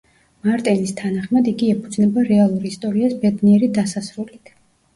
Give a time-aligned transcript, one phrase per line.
[0.45, 4.55] მარტინის თანახმად, იგი „ეფუძნება რეალურ ისტორიას ბედნიერი დასასრულით“.